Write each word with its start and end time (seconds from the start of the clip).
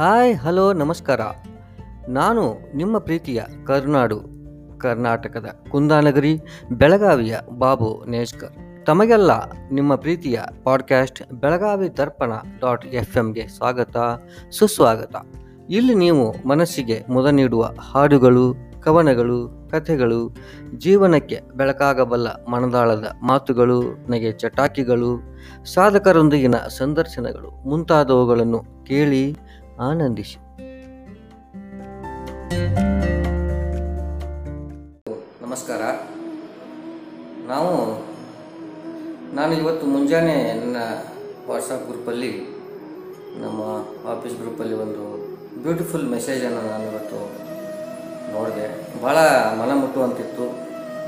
Hi, 0.00 0.36
hello, 0.36 0.72
ನಮಸ್ಕಾರ. 0.72 1.20
ನಾನು 2.08 2.58
ನಿಮ್ಮ 2.76 2.98
ಪ್ರೀತಿಯ 2.98 3.42
ಕರ್ನಾಡು, 3.66 4.20
ಕರ್ನಾಟಕದ 4.78 5.46
ಕುಂದಾನಗರಿ, 5.70 6.40
ಬೆಳಗಾವಿಯ 6.72 7.36
ಬಾಬು 7.58 8.04
ನೇಜ್ಕರ್. 8.08 8.84
ತಮಗೆಲ್ಲ 8.86 9.30
ನಿಮ್ಮ 9.72 9.94
ಪ್ರೀತಿಯ 9.94 10.40
podcast 10.64 11.32
Belagavi 11.32 11.96
Darpana 11.96 12.32
dot 12.60 12.86
F 12.86 13.16
ಎಮ್ಗೆ 13.16 13.48
ಸ್ವಾಗತ, 13.48 13.96
ಸುಸ್ವಾಗತ. 14.50 15.16
ಇಲ್ಲಿ 15.70 15.94
ನೀವು 15.94 16.48
ಮನಸ್ಸಿಗೆ 16.48 17.04
ಮುದ 17.08 17.26
ನೀಡುವ 17.26 17.70
ಹಾಡುಗಳು, 17.92 18.54
ಕವನಗಳು, 18.80 19.68
ಕಥೆಗಳು, 19.70 20.36
ಜೀವನಕ್ಕೆ 20.76 21.40
ಬೆಳಕಾಗಬಲ್ಲ 21.54 22.28
ಮನದಾಳದ 22.28 23.12
ಮಾತುಗಳು, 23.22 23.82
ನಗೆ 24.10 24.32
ಚಟಾಕಿಗಳು, 24.32 25.38
ಸಾಧಕರೊಂದಿಗಿನ 25.64 26.54
ಸಂದರ್ಶನಗಳು 26.54 27.68
ಮುಂತಾದವುಗಳನ್ನು 27.68 28.64
ಕೇಳಿ 28.84 29.36
ಆನಂದಿಸಿ 29.88 30.36
ನಮಸ್ಕಾರ. 35.42 35.82
ನಾವು, 37.48 37.70
ನಾನು 39.34 39.52
ಇವತ್ತು 39.52 39.86
ಮುಂಜಾನೆ 39.86 40.52
ನನ್ನ 40.52 40.76
ವಾಟ್ಸಪ್ 41.48 41.86
ಗ್ರೂಪಲ್ಲಿ 41.90 42.32
ನಮ್ಮ 43.40 43.60
ಆಫೀಸ್ 44.10 44.36
ಗ್ರೂಪಲ್ಲಿ 44.36 44.74
ಒಂದು 44.74 45.04
ಬ್ಯೂಟಿಫುಲ್ 45.62 46.10
ಮೆಸೇಜನ್ನು 46.10 46.70
ನಾನು 46.70 46.84
ಇವತ್ತು 46.84 47.20
ನೋಡಿದೆ. 48.32 48.66
ಭಾಳ 49.02 49.16
ಮನ 49.60 49.74
ಮುಟ್ಟುವಂತಿತ್ತು 49.74 50.46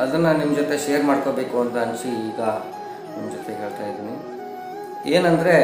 ಅದನ್ನು 0.02 0.38
ನಿಮ್ಮ 0.38 0.56
ಜೊತೆ 0.56 0.78
ಶೇರ್ 0.78 1.04
ಮಾಡ್ಕೋಬೇಕು 1.04 1.60
ಅಂತ 1.60 1.76
ಅನಿಸಿ 1.76 2.08
ಈಗ 2.08 2.40
ನಿಮ್ಮ 3.16 3.30
ಜೊತೆ 3.30 3.54
ಹೇಳ್ತಾ 3.54 3.86
ಇದ್ದೀನಿ. 3.86 4.16
ಏನಂದರೆ, 5.10 5.56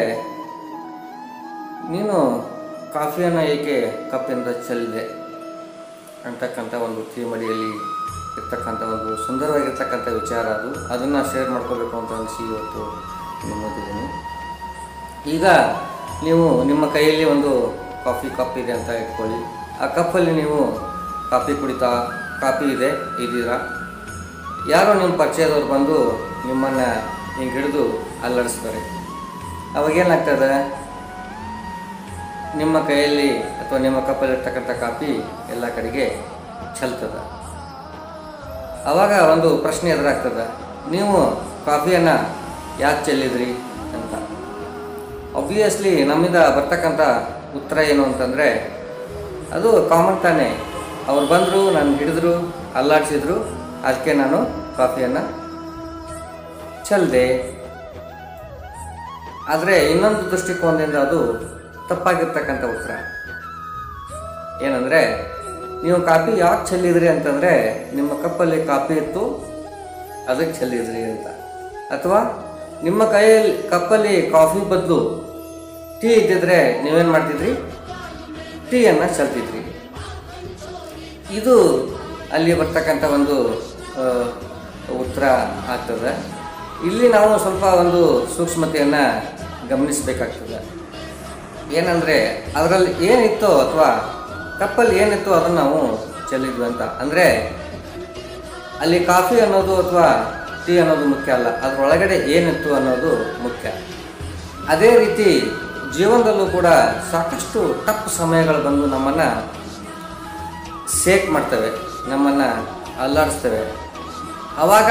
ನೀನು 1.91 2.58
ಕಾಫಿಯನ್ನು 2.95 3.43
ಏಕೆ 3.55 3.77
ಕಪ್ಪಿಂದ 4.13 4.49
ಚೆಲ್ಲಿದೆ 4.67 5.03
ಅಂತಕ್ಕಂಥ 6.29 6.75
ಒಂದು 6.87 7.01
ಥೀಮಡಿಯಲ್ಲಿ 7.15 7.73
ಇರ್ತಕ್ಕಂಥ 8.39 8.81
ಒಂದು 8.95 9.11
ಸುಂದರವಾಗಿರ್ತಕ್ಕಂಥ 9.27 10.09
ವಿಚಾರ 10.21 10.47
ಅದು. 10.59 10.71
ಅದನ್ನು 10.93 11.21
ಶೇರ್ 11.33 11.51
ಮಾಡ್ಕೋಬೇಕು 11.51 11.95
ಅಂತ 12.01 12.13
ಅನಿಸಿ 12.19 12.43
ಇವತ್ತು 12.49 12.83
ನಿಮ್ಮದಿದ್ದೀನಿ. 13.49 14.07
ಈಗ 15.35 15.47
ನೀವು 16.27 16.65
ನಿಮ್ಮ 16.71 16.85
ಕೈಯಲ್ಲಿ 16.97 17.25
ಒಂದು 17.35 17.53
ಕಾಫಿ 18.05 18.29
ಕಪ್ 18.39 18.57
ಇದೆ 18.63 18.73
ಅಂತ 18.79 18.91
ಇಟ್ಕೊಳ್ಳಿ. 19.03 19.41
ಆ 19.83 19.87
ಕಪ್ಪಲ್ಲಿ 19.99 20.33
ನೀವು 20.41 20.59
ಕಾಫಿ 21.31 21.53
ಕುಡಿತಾ, 21.61 21.91
ಕಾಫಿ 22.43 22.67
ಇದೆ, 22.75 22.91
ಇದ್ದೀರಾ? 23.25 23.57
ಯಾರೋ 24.75 24.93
ನಿಮ್ಮ 25.01 25.15
ಪರಿಚಯದವ್ರು 25.23 25.69
ಬಂದು 25.75 25.99
ನಿಮ್ಮನ್ನು 26.49 26.89
ಹಿಂಗೆ 27.37 27.55
ಹಿಡಿದು 27.57 27.85
ಅಲ್ಲಾಡಿಸ್ತಾರೆ 28.27 28.81
ಅವಾಗೇನಾಗ್ತದೆ 29.79 30.51
ನಿಮ್ಮ 32.61 32.77
ಕೈಯಲ್ಲಿ 32.89 33.31
ಅಥವಾ 33.61 33.79
ನಿಮ್ಮ 33.87 33.99
ಕಪ್ಪಲ್ಲಿರ್ತಕ್ಕಂಥ 34.09 34.71
ಕಾಪಿ 34.83 35.11
ಎಲ್ಲ 35.55 35.65
ಕಡೆಗೆ 35.77 36.07
ಚೆಲ್ತದೆ 36.79 37.21
ಆವಾಗ 38.91 39.13
ಒಂದು 39.33 39.49
ಪ್ರಶ್ನೆ 39.65 39.89
ಎದುರಾಗ್ತದೆ, 39.95 40.45
ನೀವು 40.95 41.17
ಕಾಫಿಯನ್ನು 41.67 42.15
ಯಾಕೆ 42.83 43.03
ಚೆಲ್ಲಿದ್ರಿ 43.07 43.49
ಅಂತ. 43.97 44.15
ಒಬ್ವಿಯಸ್ಲಿ 45.41 45.93
ನಮ್ಮಿಂದ 46.11 46.39
ಬರ್ತಕ್ಕಂಥ 46.57 47.03
ಉತ್ತರ 47.59 47.79
ಏನು 47.91 48.03
ಅಂತಂದರೆ, 48.09 48.49
ಅದು 49.57 49.71
ಕಾಮನ್ 49.93 50.19
ತಾನೇ. 50.27 50.49
ಅವ್ರು 51.11 51.27
ಬಂದರು, 51.35 51.61
ನಾನು 51.77 51.93
ಹಿಡಿದ್ರು, 52.01 52.33
ಅಲ್ಲಾಡಿಸಿದ್ರು 52.79 53.37
ಅದಕ್ಕೆ 53.87 54.15
ನಾನು 54.23 54.39
ಕಾಫಿಯನ್ನು 54.79 55.23
ಚೆಲ್ಲಿದೆ 56.89 57.27
ಆದರೆ 59.53 59.77
ಇನ್ನೊಂದು 59.93 60.25
ದೃಷ್ಟಿಕೋನದಿಂದ 60.33 60.97
ಅದು 61.07 61.21
ತಪ್ಪಾಗಿರ್ತಕ್ಕಂಥ 61.89 62.65
ಉತ್ತರ. 62.65 62.91
ಏನಂದರೆ, 64.63 65.33
ನೀವು 65.83 66.01
ಕಾಫಿ 66.01 66.39
ಯಾಕೆ 66.39 66.69
ಚೆಲ್ಲಿದ್ರಿ 66.69 67.09
ಅಂತಂದರೆ, 67.09 67.85
ನಿಮ್ಮ 67.95 68.23
ಕಪ್ಪಲ್ಲಿ 68.23 68.67
ಕಾಫಿ 68.67 68.95
ಇತ್ತು, 68.95 69.49
ಅದಕ್ಕೆ 70.29 70.59
ಚೆಲ್ಲಿದ್ರಿ 70.59 71.03
ಅಂತ. 71.03 71.27
ಅಥವಾ, 71.91 72.45
ನಿಮ್ಮ 72.83 73.05
ಕೈಯಲ್ಲಿ, 73.05 73.69
ಕಪ್ಪಲ್ಲಿ 73.69 74.31
ಕಾಫಿ 74.31 74.71
ಬದಲು 74.71 75.29
ಟೀ 76.01 76.09
ಇದ್ದಿದ್ರೆ 76.09 76.83
ನೀವೇನು 76.83 77.13
ಮಾಡ್ತಿದ್ರಿ? 77.13 77.55
ಟೀಯನ್ನು 78.71 79.17
ಚೆಲ್ತಿದ್ರಿ. 79.17 79.59
ಇದು 81.37 81.89
ಅಲ್ಲಿ 82.33 82.55
ಬರ್ತಕ್ಕಂಥ 82.55 83.05
ಒಂದು 83.05 83.43
ಉತ್ತರ 85.01 85.25
ಆಗ್ತದೆ. 85.69 86.39
ಇಲ್ಲಿ 86.87 87.09
ನಾವು 87.09 87.39
ಸ್ವಲ್ಪ 87.39 87.65
ಒಂದು 87.65 88.29
ಸೂಕ್ಷ್ಮತೆಯನ್ನು 88.37 89.25
ಗಮನಿಸಬೇಕಾಗ್ತದೆ. 89.69 90.78
ಏನಂದರೆ 91.79 92.17
ಅದರಲ್ಲಿ 92.59 92.93
ಏನಿತ್ತು 93.11 93.49
ಅಥವಾ 93.65 93.89
ಕಪ್ಪಲ್ಲಿ 94.61 94.95
ಏನಿತ್ತು 95.03 95.31
ಅದನ್ನು 95.39 95.59
ನಾವು 95.63 95.81
ಚೆಲ್ಲಿದ್ವಿ 96.31 96.65
ಅಂತ. 96.69 96.83
ಅಂದರೆ 97.03 97.27
ಅಲ್ಲಿ 98.83 98.99
ಕಾಫಿ 99.13 99.37
ಅನ್ನೋದು 99.45 99.75
ಅಥವಾ 99.83 100.07
ಟೀ 100.65 100.75
ಅನ್ನೋದು 100.83 101.05
ಮುಖ್ಯ 101.13 101.31
ಅಲ್ಲ, 101.37 101.49
ಅದರೊಳಗಡೆ 101.67 102.17
ಏನಿತ್ತು 102.37 102.71
ಅನ್ನೋದು 102.79 103.11
ಮುಖ್ಯ. 103.45 103.69
ಅದೇ 104.73 104.91
ರೀತಿ 105.03 105.29
ಜೀವನದಲ್ಲೂ 105.97 106.47
ಕೂಡ 106.57 106.69
ಸಾಕಷ್ಟು 107.13 107.61
ತಪ್ಪು 107.87 108.09
ಸಮಯಗಳು 108.21 108.61
ಬಂದು 108.67 108.87
ನಮ್ಮನ್ನು 108.95 109.29
ಸೇಕ್ 111.03 111.27
ಮಾಡ್ತವೆ, 111.35 111.71
ನಮ್ಮನ್ನು 112.13 112.49
ಅಲ್ಲಾಡಿಸ್ತವೆ. 113.05 113.63
ಆವಾಗ 114.63 114.91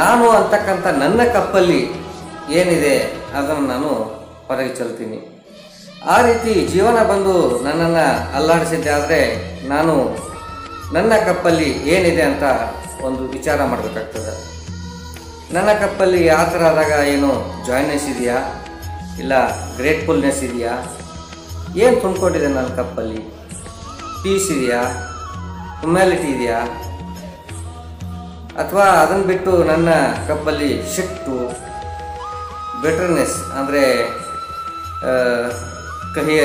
ನಾನು 0.00 0.26
ಅಂತಕ್ಕಂಥ 0.40 0.86
ನನ್ನ 1.02 1.20
ಕಪ್ಪಲ್ಲಿ 1.36 1.80
ಏನಿದೆ 2.58 2.96
ಅದನ್ನು 3.38 3.66
ನಾನು 3.72 3.90
ಹೊರಗೆ 4.48 4.74
ಚೆಲ್ತೀನಿ 4.74 5.18
ಆ 6.14 6.16
ರೀತಿ 6.22 6.54
ಜೀವನ 6.66 7.02
ಬಂದು 7.02 7.34
ನನ್ನನ್ನು 7.64 8.34
ಅಲ್ಲಾಡಿಸಿದ್ದೆ 8.36 8.90
ಆದರೆ 8.90 9.20
ನಾನು 9.68 9.94
ನನ್ನ 10.92 11.12
ಕಪ್ಪಲ್ಲಿ 11.26 11.68
ಏನಿದೆ 11.88 12.22
ಅಂತ 12.22 12.42
ಒಂದು 13.02 13.22
ವಿಚಾರ 13.28 13.64
ಮಾಡಬೇಕಾಗ್ತದೆ. 13.64 14.32
ನನ್ನ 15.54 15.68
ಕಪ್ಪಲ್ಲಿ 15.72 16.26
ಯಾವ 16.26 16.44
ಥರ 16.44 16.64
ಆದಾಗ 16.64 17.06
ಏನು 17.06 17.30
ಜಾಯ್ನೆಸ್ 17.66 18.08
ಇದೆಯಾ? 18.08 18.38
ಇಲ್ಲ 19.18 19.32
ಗ್ರೇಟ್ಫುಲ್ನೆಸ್ 19.76 20.42
ಇದೆಯಾ? 20.42 20.74
ಏನು 21.76 22.00
ತುಂಬಿಕೊಂಡಿದೆ 22.00 22.46
ನನ್ನ 22.46 22.66
ಕಪ್ಪಲ್ಲಿ? 22.66 23.20
ಪೀಸ್ 24.22 24.50
ಇದೆಯಾ? 24.50 24.82
ಹ್ಯುಮ್ಯಾಲಿಟಿ 25.80 26.28
ಇದೆಯಾ? 26.28 26.60
ಅಥವಾ 28.62 28.84
ಅದನ್ನು 28.84 29.24
ಬಿಟ್ಟು 29.24 29.64
ನನ್ನ 29.64 29.88
ಕಪ್ಪಲ್ಲಿ 30.28 30.70
ಶಿಟ್ಟು 30.96 31.36
ಬೆಟರ್ನೆಸ್ 32.82 33.36
ಅಂದರೆ 33.58 33.82
ಕಹಿ 36.16 36.36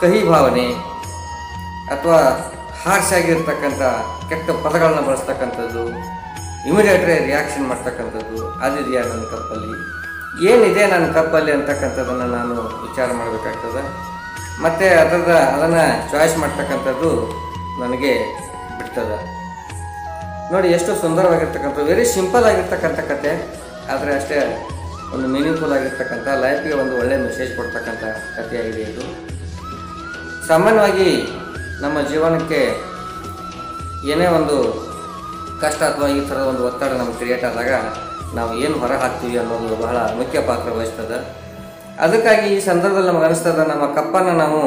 ಕಹಿ 0.00 0.20
ಭಾವನೆ 0.32 0.66
ಅಥವಾ 1.94 2.18
ಹಾರ್ಶ್ 2.84 3.12
ಆಗಿರ್ತಕ್ಕಂಥ 3.18 3.82
ಕೆಟ್ಟ 4.28 4.50
ಪದಗಳನ್ನ 4.64 5.00
ಬಳಸ್ತಕ್ಕಂಥದ್ದು 5.08 5.82
ಇಮಿಡಿಯೇಟ್ರಿ 6.68 7.14
ರಿಯಾಕ್ಷನ್ 7.26 7.66
ಮಾಡ್ತಕ್ಕಂಥದ್ದು 7.70 8.38
ಅದಿದೆಯಾ 8.66 9.02
ನನ್ನ 9.10 9.24
ಕಪ್ಪಲ್ಲಿ 9.34 9.72
ಏನಿದೆ 10.50 10.82
ನನ್ನ 10.86 11.06
ಕಪ್ಪಲ್ಲಿ 11.12 11.52
ಅಂತಕ್ಕಂಥದ್ದನ್ನು 11.52 12.26
ನಾನು 12.36 12.54
ವಿಚಾರ 12.86 13.08
ಮಾಡಬೇಕಾಗ್ತದೆ. 13.12 13.82
ಮತ್ತು 14.64 14.86
ಅದರ, 15.02 15.30
ಅದನ್ನು 15.54 15.84
ಚಾಯ್ಸ್ 16.10 16.36
ಮಾಡ್ತಕ್ಕಂಥದ್ದು 16.38 17.10
ನನಗೆ 17.82 18.12
ಬಿಡ್ತದೆ. 18.78 19.18
ನೋಡಿ, 20.52 20.68
ಎಷ್ಟು 20.76 20.92
ಸುಂದರವಾಗಿರ್ತಕ್ಕಂಥ 21.00 21.78
ವೆರಿ 21.90 22.04
ಸಿಂಪಲ್ 22.16 22.46
ಆಗಿರ್ತಕ್ಕಂಥ 22.50 23.00
ಕತೆ. 23.12 23.32
ಆದರೆ 23.92 24.12
ಅಷ್ಟೇ 24.18 24.38
ಒಂದು 25.14 25.26
ಮೀನಿಂಗ್ಫುಲ್ 25.34 25.74
ಆಗಿರ್ತಕ್ಕಂಥ 25.76 26.26
ಲೈಫ್ಗೆ 26.44 26.74
ಒಂದು 26.82 26.94
ಒಳ್ಳೆಯ 27.00 27.18
ಮೆಸೇಜ್ 27.26 27.52
ಕೊಡ್ತಕ್ಕಂಥ 27.58 28.02
ಕಥೆಯಾಗಿದೆ 28.36 28.82
ಇದು. 28.90 29.04
ಸಾಮಾನ್ಯವಾಗಿ 30.48 31.10
ನಮ್ಮ 31.84 31.96
ಜೀವನಕ್ಕೆ 32.10 32.60
ಏನೇ 34.12 34.28
ಒಂದು 34.38 34.56
ಕಷ್ಟ 35.62 35.80
ಅಥವಾ 35.90 36.08
ಈ 36.18 36.20
ಥರದ 36.28 36.44
ಒಂದು 36.52 36.62
ಒತ್ತಡ 36.68 36.92
ನಮ್ಗೆ 37.00 37.16
ಕ್ರಿಯೇಟ್ 37.20 37.44
ಆದಾಗ 37.48 37.72
ನಾವು 38.38 38.52
ಏನು 38.64 38.76
ಹೊರ 38.82 38.92
ಹಾಕ್ತೀವಿ 39.02 39.36
ಅನ್ನೋದು 39.42 39.76
ಬಹಳ 39.82 39.98
ಮುಖ್ಯ 40.20 40.40
ಪಾತ್ರ 40.50 40.68
ವಹಿಸ್ತದೆ. 40.78 41.18
ಅದಕ್ಕಾಗಿ 42.04 42.46
ಈ 42.56 42.60
ಸಂದರ್ಭದಲ್ಲಿ 42.68 43.08
ನಮಗೆ 43.10 43.26
ಅನಿಸ್ತದೆ 43.28 43.64
ನಮ್ಮ 43.72 43.86
ಕಪ್ಪನ್ನು 43.98 44.34
ನಾವು 44.44 44.60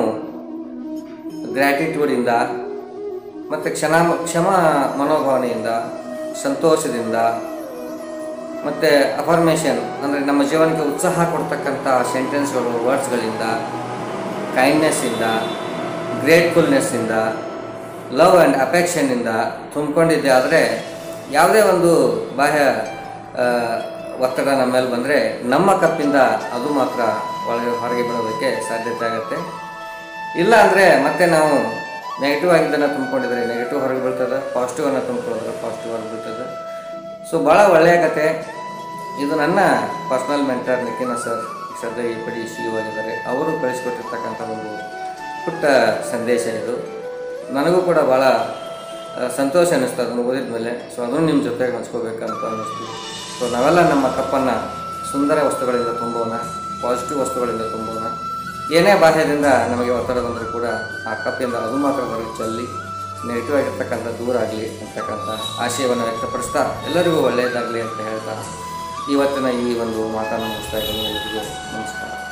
ಗ್ರ್ಯಾಟಿಟ್ಯೂಡಿಂದ 1.56 2.32
ಮತ್ತು 3.52 3.68
ಕ್ಷಣ 3.78 3.96
ಕ್ಷಮ 4.28 4.48
ಮನೋಭಾವನೆಯಿಂದ, 5.00 5.70
ಸಂತೋಷದಿಂದ 6.44 7.18
ಮತ್ತು 8.66 8.90
ಅಫರ್ಮೇಷನ್ 9.22 9.80
ಅಂದರೆ 10.04 10.20
ನಮ್ಮ 10.30 10.42
ಜೀವನಕ್ಕೆ 10.52 10.84
ಉತ್ಸಾಹ 10.92 11.26
ಕೊಡ್ತಕ್ಕಂಥ 11.34 11.88
ಸೆಂಟೆನ್ಸ್ಗಳು 12.14 12.72
ವರ್ಡ್ಸ್ಗಳಿಂದ 12.88 13.46
ಕೈಂಡ್ನೆಸ್ಸಿಂದ 14.58 15.26
ಗ್ರೇಟ್ಫುಲ್ನೆಸ್ಸಿಂದ 16.24 17.14
ಲವ್ 18.20 18.36
ಆ್ಯಂಡ್ 18.40 18.58
ಅಫೆಕ್ಷನ್ನಿಂದ 18.66 19.30
ತುಂಬಿಕೊಂಡಿದ್ದೆ. 19.74 20.30
ಆದರೆ 20.38 20.62
ಯಾವುದೇ 21.38 21.62
ಒಂದು 21.74 21.92
ಬಾಹ್ಯ 22.40 22.62
ಒತ್ತಡ 24.26 24.48
ನಮ್ಮ 24.60 24.72
ಮೇಲೆ 24.76 24.90
ಬಂದರೆ 24.96 25.18
ನಮ್ಮ 25.54 25.70
ಕಪ್ಪಿಂದ 25.84 26.18
ಅದು 26.56 26.68
ಮಾತ್ರ 26.80 27.02
ಒಳಗೆ, 27.50 27.72
ಹೊರಗೆ 27.82 28.04
ಬೀಳೋದಕ್ಕೆ 28.10 28.50
ಸಾಧ್ಯತೆ 28.70 29.06
ಆಗುತ್ತೆ. 29.10 29.38
ಇಲ್ಲ 30.42 30.54
ಅಂದರೆ 30.66 30.86
ಮತ್ತೆ 31.06 31.24
ನಾವು 31.36 31.54
ನೆಗೆಟಿವ್ 32.22 32.52
ಆಗಿದ್ದನ್ನು 32.56 32.90
ತುಂಬಿಕೊಂಡಿದ್ರೆ 32.96 33.42
ನೆಗೆಟಿವ್ 33.52 33.80
ಹೊರಗೆ 33.84 34.02
ಬೀಳ್ತದೆ 34.06 34.38
ಪಾಸಿಟಿವನ್ನು 34.56 35.02
ತುಂಬಿಕೊಳ್ಳೋದ್ರೆ 35.08 35.54
ಪಾಸಿಟಿವ್ 35.64 35.92
ಹೊರಗೆ 35.94 36.10
ಬೀಳ್ತದೆ 36.14 36.46
ಸೊ 37.30 37.36
ಭಾಳ 37.48 37.60
ಒಳ್ಳೆಯ 37.76 37.96
ಕತೆ 38.06 38.26
ಇದು 39.22 39.34
ನನ್ನ 39.42 39.60
ಪರ್ಸ್ನಲ್ 40.10 40.46
ಮೆಂಟರ್ 40.50 40.82
ನಿಖಿನ 40.88 41.14
ಸರ್ 41.24 41.42
ಸದ್ಯ 41.82 42.04
ಪಿ 42.26 42.32
ಡಿ 42.36 42.44
ಸಿ 42.54 42.64
ಆಗಿದ್ದಾರೆ. 42.80 43.14
ಅವರು 43.32 43.52
ಕಳಿಸ್ಕೊಟ್ಟಿರ್ತಕ್ಕಂಥ 43.62 44.42
ಒಂದು 44.54 44.72
ಪುಟ್ಟ 45.46 45.64
ಸಂದೇಶ 46.12 46.44
ಇದು. 46.62 46.76
ನನಗೂ 47.56 47.80
ಕೂಡ 47.90 48.00
ಭಾಳ 48.12 48.24
ಸಂತೋಷ 49.40 49.70
ಅನ್ನಿಸ್ತು 49.78 50.02
ಅದನ್ನು 50.04 50.24
ಓದಿದ 50.30 50.48
ಮೇಲೆ. 50.56 50.72
ಸೊ 50.94 51.00
ಅದನ್ನು 51.06 51.26
ನಿಮ್ಮ 51.30 51.42
ಜೊತೆಗೆ 51.48 51.74
ಹಂಚ್ಕೋಬೇಕಂತ 51.78 52.44
ಅನ್ನಿಸ್ತು. 52.52 52.86
ಸೊ 53.38 53.44
ನಾವೆಲ್ಲ 53.56 53.82
ನಮ್ಮ 53.94 54.06
ತಪ್ಪನ್ನು, 54.20 54.56
ಸುಂದರ 55.12 55.38
ವಸ್ತುಗಳಿಂದ 55.50 55.92
ತುಂಬೋಣ 56.02 56.34
ಪಾಸಿಟಿವ್ 56.84 57.20
ವಸ್ತುಗಳಿಂದ 57.24 57.66
ತುಂಬೋಣ. 57.74 58.06
ಏನೇ 58.78 58.94
ಬಾಹ್ಯದಿಂದ 59.04 59.48
ನಮಗೆ 59.72 59.92
ಒತ್ತಡ 60.00 60.18
ಬಂದರೂ 60.26 60.46
ಕೂಡ 60.58 60.68
ಆ 61.10 61.14
ಕಪ್ಪಿಂದ 61.26 61.56
ಅದು 61.68 61.78
ಮಾತ್ರ 61.86 62.04
ಹೊರಗೆ 62.12 62.34
ಚಲ್ಲಿ 62.40 62.66
ನೆಗೆಟಿವ್ 63.28 63.58
ಆಗಿರ್ತಕ್ಕಂಥ 63.60 64.08
ದೂರ 64.22 64.36
ಆಗಲಿ 64.44 64.68
ಅಂತಕ್ಕಂಥ 64.84 65.30
ಆಶಯವನ್ನು 65.66 66.06
ವ್ಯಕ್ತಪಡಿಸ್ತಾ 66.10 66.62
ಎಲ್ಲರಿಗೂ 66.90 67.20
ಒಳ್ಳೆಯದಾಗಲಿ 67.30 67.82
ಅಂತ 67.88 68.00
ಹೇಳ್ತಾ 68.10 68.36
ಇವತ್ತಿನ 69.12 69.48
ಈ 69.48 69.80
ಒಂದು 69.80 70.10
ಮಾತನ್ನು 70.10 70.48
ಮುಗಿಸ್ತಾ 70.48 70.78
ಇದ್ದೀನಿ. 70.78 71.06
ಎಲ್ಲರಿಗೂ 71.06 71.42
ನಮಸ್ಕಾರ. 71.78 72.23